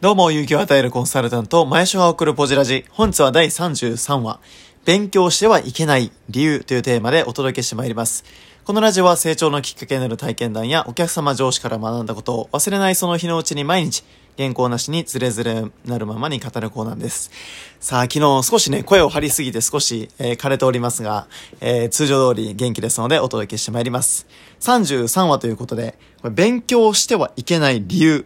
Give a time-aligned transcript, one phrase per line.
[0.00, 2.86] どうも、勇気を与えるコンサルタント、前所が送るポジラジ。
[2.88, 4.40] 本日は第33話、
[4.86, 8.24] 勉強してはいけない理由というテーマでお届けしてまいります。
[8.64, 14.02] このラジオは成長のきっかけになる体験談やお客様上司から学んだことを忘れないその日のうちに毎日、
[14.38, 17.30] 原稿なしにズレズレなるままに語るコーナーです。
[17.78, 21.26] さあ、昨日少しね、声を張りすぎて少し、えー、枯れておりますが、
[21.60, 24.26] えー、通常通り元気ですのでお届けしてまいります。
[24.60, 28.24] 33話ということで、これ勉強してはいけない理由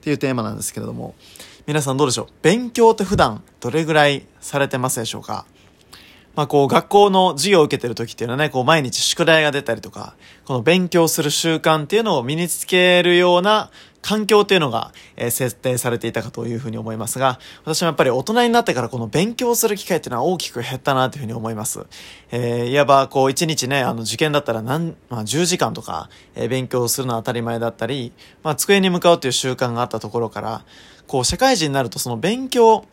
[0.00, 1.14] っていうテーマなんですけれども、
[1.66, 2.26] 皆さんどうでしょう？
[2.40, 5.44] 勉強って普段どれぐらいされてますでしょうか？
[6.34, 10.14] まあこう学校の授業を受けてる時っていうのはね、こう毎日宿題が出たりとか、
[10.46, 13.70] この勉強する習慣っていうのを身につけるような
[14.02, 21.86] 環境っていうのが、えー、設定されていたかというふうに思いますが、私もやっぱり大人になってからこの勉強する機会っていうのは大きく減ったなというふうに思います。
[22.30, 30.64] えー、いわばこう一日ね、あの受験だったら何、まあ10時間とか、えー、勉強するのは当たり前だったり、まあ机に向かうという習慣があったところから、
[31.06, 32.84] こう社会人になるとその勉強、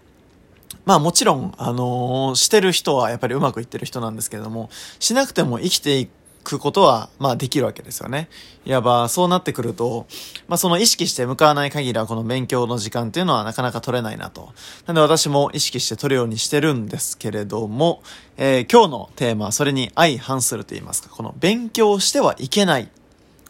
[0.85, 4.69] まあもちろん、あのー、してる人はやっぱりうまくいってる人なんですけれども、
[4.99, 6.07] しなくても生きてい
[6.47, 8.29] くことは、まあできるわけですよね。
[8.65, 10.07] いわばそうなってくると、
[10.47, 14.53] まあその意識して向かわない限りはこの勉強の時間っていうのはなかなか取れないなと。
[14.85, 18.01] なんで私も意識して取るようにしてるんですけれども、
[18.37, 22.89] えー、今日のテーマはそれに相反すると言いますか、この勉強してはいけない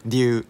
[0.04, 0.46] 理由。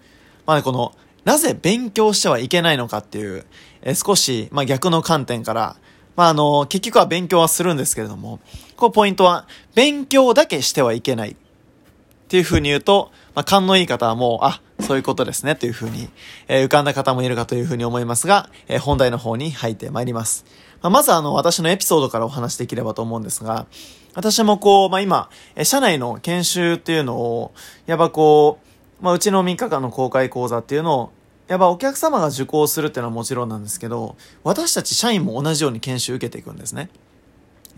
[0.47, 3.45] まあこの、なぜ勉強してはいけないのかっていう、
[3.83, 5.77] えー、少し、まあ逆の観点から、
[6.19, 8.41] まあ、あの、結局は勉強はするんですけれども、
[8.77, 11.37] こうポイントは、勉強だけしてはいけない。
[12.29, 16.11] っていう風に言うと、まあ、勘のいい方はもう、あ、そういうことですね、という風に、
[16.47, 20.45] えー、浮かんだ方もいるかという風に思いますが、えー、本題の方に入ってまいります。
[20.83, 23.67] まあ、まずあの、私のエピソードからお話しできればと思うんですが、
[24.15, 27.53] 私もこう、まあ、今、え社内の研修っていうのを、
[27.87, 28.59] やっぱこ
[29.01, 31.13] う、まあ、うちの3日間の公開講座っていうのを
[31.49, 36.91] やっぱお客様が受講するっていうのはもちろんなんですけど、私たち社員も同じように研修受けていくんですね。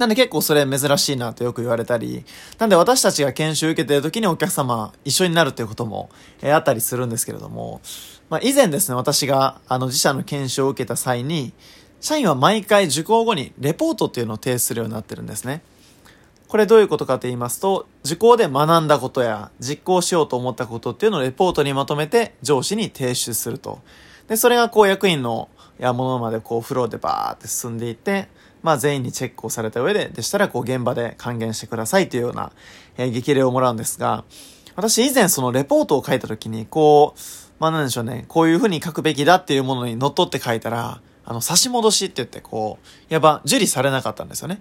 [0.01, 2.25] なんで結構それ珍しいなとよく言われたり、
[2.59, 6.09] なんで私たちが研修受けてる時にお客様一緒になるっていうことも、
[6.41, 7.83] えー、あったりするんですけれども、
[8.31, 11.53] まあ以前ですね、私があの自社の研修を受けた際に、
[12.01, 15.61] 社員は毎回受講後にレポートっていうのを提出するようになってるんですね。
[16.49, 23.81] これどういうことかと言いますと、受講で学んだことや実行しようと思ったことっていうのをレポートにまとめて上司に提出すると。
[24.31, 25.49] で、それがこう役員の
[25.79, 28.29] やものまでこうフローでバーって進んでいって、
[28.63, 32.53] まあ全員にチェックをされた上で、でしたらこう現場で還元してくださいというような、
[32.97, 34.25] えー、激励をもらうんですが、
[34.77, 37.21] 私以前そのレポートを書いた時に、こう、
[37.59, 44.61] まあなんでしょうね、こういうふうに書くべきだっていうものに則っって書いたら、あの、差し戻しって言って、こう、やっぱ受理されなかったんですよね。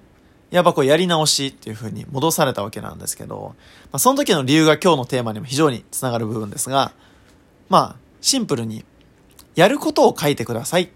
[0.52, 3.54] やっぱこうやり直しっていう風に戻されたわけなんですけど、
[3.92, 6.92] まあ、その時の理由が今日のテーマにも非常につながる部分ですが、
[7.70, 8.84] まあ、シンプルに、
[9.60, 10.88] やることを書いてくださいっ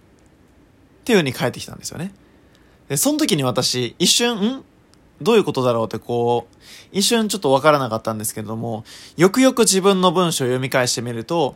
[1.04, 2.14] ていう風に返ってきたんですよね。
[2.88, 4.64] で、その時に私、一瞬、ん？
[5.22, 6.56] どういうことだろうってこう、
[6.92, 8.84] 一瞬ちょっとわからなかったんですけれども、
[9.16, 11.56] よくよく自分の文章を読み返してみると、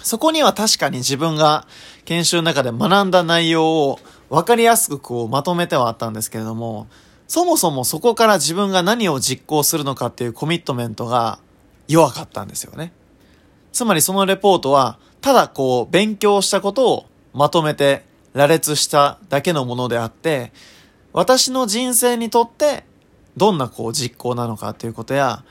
[0.00, 1.66] そこには確かに自分が
[2.04, 6.86] 研修の中で学んだ内容を分かりやすくこうまとめてはあったんですけれども、
[7.26, 11.40] そもそもそこから自分が何を実行するのかっていうコミットメントが
[11.88, 12.92] 弱かったんですよね。
[13.72, 20.52] つまりそのレポートは、ただこう勉強したことをまとめて羅列しただけのものであって、
[21.12, 22.84] 私の人生にとって
[23.36, 25.44] どんなこう実行なのかっていうことや、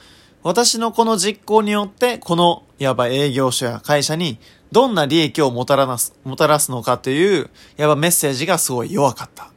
[0.44, 4.39] 私のこの実行によって、この、いわば営業所や会社に、
[4.72, 9.45] どんな利益をもたらす、もたらすのかという、いわばメッセージがすごい弱かった。
[9.45, 9.47] っ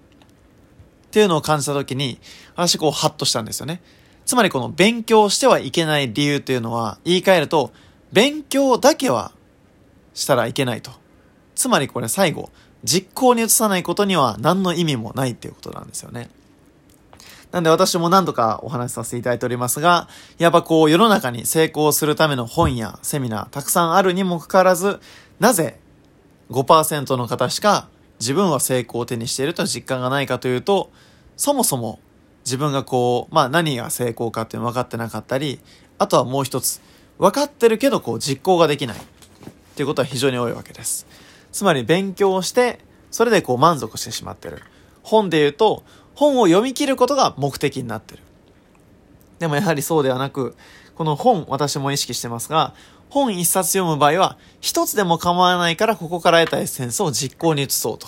[1.11, 2.19] ていうのを感じたときに、
[2.55, 3.83] 私こう、ハッとしたんですよね。
[4.25, 7.73] つまりこの勉強してはいけない理由っていうのは、言い換えると、
[8.13, 9.33] 勉強だけは
[10.15, 10.91] したらいけないと。
[11.55, 12.51] つまりこれ最後、
[12.85, 16.31] 実行に移さないことには何の意味もないっていうことなんですよね。
[17.53, 25.01] なんで私も何度かお話しさせていただいておりますが、やっぱこう世の中に成功するための本やセミナーたくさんあるにもかかわらず、
[25.41, 25.81] なぜ
[26.51, 27.89] 5%の方しか
[28.21, 30.91] 自分は成功を手にしていると実感がないかというと、
[31.37, 31.99] そもそも
[32.45, 35.59] 自分がこう、まあ何が成功かっていうの分かってなかったり、
[35.99, 36.81] あとはもう一つ、
[37.19, 38.97] 分かってるけどこう実行ができない
[39.73, 41.07] っていうことは非常に多いわけです。
[41.53, 42.81] つまり勉強をして、
[43.11, 44.63] それでこう満足してしまってる。
[45.03, 45.83] 本で言うと、
[46.15, 48.23] 本を読み切ることが目的になってる。
[49.39, 50.55] でもやはりそうではなく、
[50.95, 52.75] この本、私も意識してますが、
[53.09, 58.07] 本一冊読む場合は、一つでも構わないからここから得たエッセンスを実行に移そうと。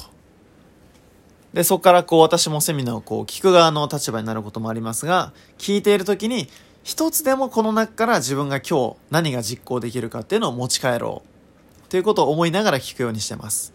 [1.53, 6.49] で、そこからこう私もセミナーをこう聞く側の立場になることもありますが、聞いているときに、
[6.85, 11.32] 一つでもこの中から自分が今日何が実行できるかっていうのを持ち帰ろう。
[11.93, 13.75] ということを思いながら聞くようにしてます。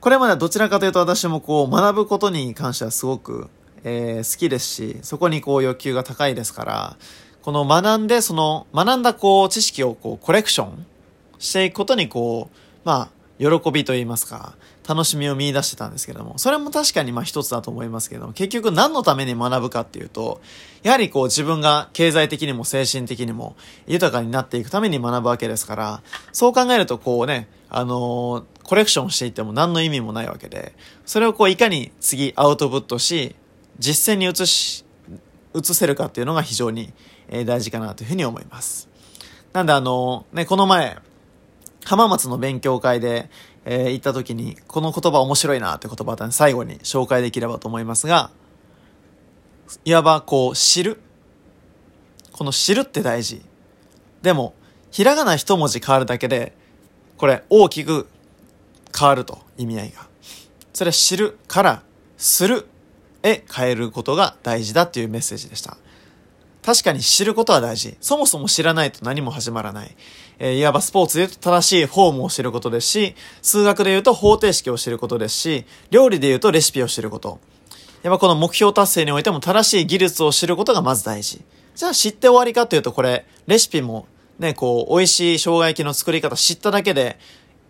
[0.00, 3.48] これまではどちらかというと私もこう学ぶことに関してはすごく、
[3.84, 6.96] えー、好きですし、そこにこう欲求が高いですから、
[7.42, 10.84] この学んで、その学んだこう知識をこうコレクション
[11.38, 14.56] していくことにこう、まあ、喜びと言いますか、
[14.88, 20.40] 楽しみを見出してたんですけども、それも確かにまあ一つだと思いますけど、結局何のために学ぶかっていうと、
[20.82, 23.54] やはりこう自分が経済的にも精神的にも
[23.86, 26.02] 豊かになっていくために学ぶわけですから、
[26.32, 30.72] そう考えるとこうね、あのー、コレクションしていっても何の意味もないわけで、
[31.04, 33.36] それをこういかに次アウトプットし、
[33.78, 34.86] 実践に移し、
[35.54, 36.94] 移せるかっていうのが非常に
[37.44, 38.88] 大事かなというふうに思います。
[39.52, 40.96] なんであのー、ね、この前、
[41.84, 43.30] 浜松の勉強会で、
[43.70, 48.30] えー、行った時に、この言葉面白いなって言葉を最後に紹介できればと思いますが、
[49.84, 50.98] いわばこう、知る。
[52.32, 53.42] この知るって大事。
[54.22, 54.54] でも、
[54.90, 56.54] ひらがな一文字変わるだけで、
[57.18, 58.08] これ大きく
[58.98, 60.06] 変わると意味合いが。
[60.72, 61.82] それは知るから
[62.16, 62.66] する
[63.22, 65.76] へ変えることが大事だっていうメッセージでした。
[66.68, 67.96] 確かに知ることは大事。
[67.98, 69.96] そもそも知らないと何も始まらない。
[70.38, 77.40] えー、いわばスポーツで言うと正しいフォームを知ることですし、数学で言うと方程式を知ることですし、料理で言うとレシピを知ること。
[78.02, 81.40] やっぱこの目標達成においても正しい技術を知ることがまず大事。
[81.74, 84.06] じゃあ知って終わりかというとこれ、レシピも
[84.38, 87.18] ね、こう、美味しい生姜焼きの作り方知っただけで、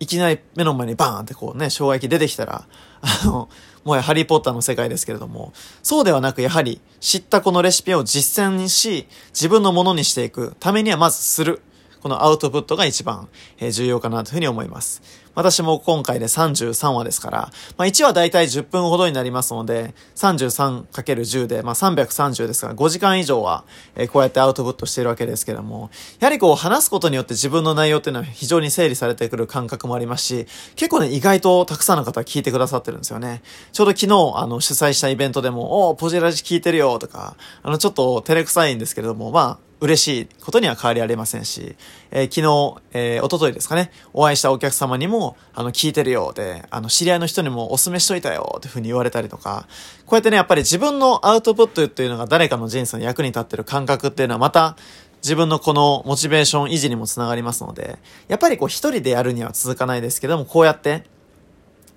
[0.01, 2.67] いきなり目の前にバーンってこうね、生姜焼き出てきたら、
[3.01, 3.49] あの、
[3.89, 5.53] もはやハリーポッターの世界ですけれども、
[5.83, 11.63] そうではなくやはり知ったこのレシピを実践し、自分のものにしていくためにはまずする。
[12.03, 13.29] このアウトプットが一番
[13.71, 15.03] 重要かなというふうに思います。
[15.39, 17.39] 私も今回で33話ですから、
[17.77, 23.63] まあ、1話だいたい10分ほどになりますので、33×10 で、まあ、330ですから、5時間以上は、
[23.95, 33.43] えこうやってアウトプットしているわけですけども、やはりこう話すことによって自分の内容っていうのは非常に整理されてくる感覚もありますし、結構ね、意外とたくさんの方聞いてくださってるんですよね。
[33.71, 41.77] ちょうど昨日、あの、主催したイベントでも、おポジラジ聞いてるよとか、あの、ちょっと照れくさいんですけれども、まあ、嬉しいことには変わりありませんし、
[42.11, 49.69] えー、昨日、えー、おとといですかね、お会いしたお客様にも、あの、聞いてるようで、あの、知り合いの人にもお勧めしといたよっていうふうに言われたりとか、
[50.07, 54.77] こうやってね、やっぱり自分のアウトプットっていうのが誰かの人生の役に立ってる感覚っていうのはまた、
[55.23, 57.99] 自分のこのモチベーション維持にもつながりますので、
[58.29, 61.05] やっぱりこう一人でやるには続かないですけども、こうやって、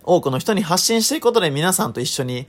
[0.04, 2.48] 多くの人に発信していくことで皆さんと一緒に、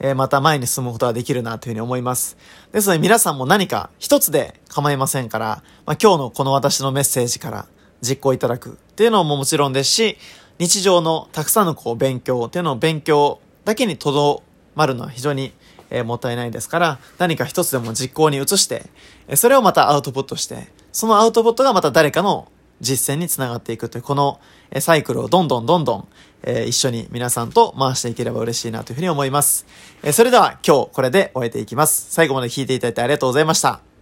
[0.00, 2.36] えー、また前に進むことができるなというふうに思います。
[2.72, 7.66] ですので皆さんも何か一つで構いませんから、まあ、今日のこの私のメッセージから
[8.00, 10.18] 実行いただくっていうのももちろんですし、
[10.58, 14.42] 日常のたくさんのこう勉強っていうのを勉強だけにとど
[14.74, 15.52] まるのは非常に
[15.90, 18.86] え、もったいないですから、何か一つでも実行に移して、
[19.28, 22.48] えそれをまたアウトプットして、そのアウトプットがまた誰かの
[22.80, 26.08] 実践につながっていくという、このえサイクルをどんどんどんどん、
[26.46, 29.66] えー、一緒に皆さんと回していければ嬉しいなというふうに思います。
[30.02, 32.06] えー、それでは今日これで終えていきます。
[32.10, 33.93] 最後まで聴いていただいてありがとうございました。